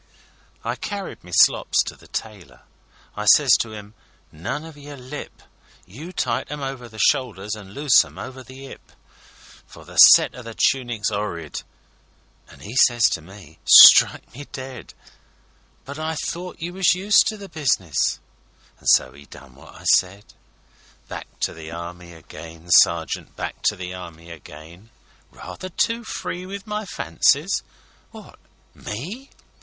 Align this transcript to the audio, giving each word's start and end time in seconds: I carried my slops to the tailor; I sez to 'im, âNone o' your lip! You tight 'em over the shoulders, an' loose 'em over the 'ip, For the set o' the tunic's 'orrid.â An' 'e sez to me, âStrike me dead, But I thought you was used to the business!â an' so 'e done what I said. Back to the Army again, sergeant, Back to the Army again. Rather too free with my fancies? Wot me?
I 0.63 0.73
carried 0.77 1.23
my 1.23 1.29
slops 1.29 1.83
to 1.83 1.95
the 1.95 2.07
tailor; 2.07 2.61
I 3.15 3.25
sez 3.25 3.51
to 3.59 3.71
'im, 3.71 3.93
âNone 4.33 4.75
o' 4.75 4.79
your 4.79 4.97
lip! 4.97 5.43
You 5.85 6.11
tight 6.11 6.49
'em 6.49 6.59
over 6.61 6.89
the 6.89 6.97
shoulders, 6.97 7.55
an' 7.55 7.69
loose 7.73 8.03
'em 8.03 8.17
over 8.17 8.41
the 8.41 8.65
'ip, 8.65 8.93
For 9.67 9.85
the 9.85 9.97
set 9.97 10.35
o' 10.35 10.41
the 10.41 10.55
tunic's 10.55 11.11
'orrid.â 11.11 11.61
An' 12.51 12.63
'e 12.63 12.75
sez 12.87 13.11
to 13.11 13.21
me, 13.21 13.59
âStrike 13.67 14.33
me 14.33 14.47
dead, 14.51 14.95
But 15.85 15.99
I 15.99 16.15
thought 16.15 16.59
you 16.61 16.73
was 16.73 16.95
used 16.95 17.27
to 17.27 17.37
the 17.37 17.47
business!â 17.47 18.79
an' 18.81 18.87
so 18.87 19.15
'e 19.15 19.25
done 19.27 19.53
what 19.53 19.75
I 19.75 19.83
said. 19.83 20.33
Back 21.09 21.27
to 21.41 21.53
the 21.53 21.69
Army 21.69 22.13
again, 22.13 22.69
sergeant, 22.81 23.35
Back 23.35 23.61
to 23.69 23.75
the 23.75 23.93
Army 23.93 24.31
again. 24.31 24.89
Rather 25.29 25.69
too 25.69 26.03
free 26.03 26.47
with 26.47 26.65
my 26.65 26.85
fancies? 26.85 27.61
Wot 28.11 28.39
me? 28.73 29.29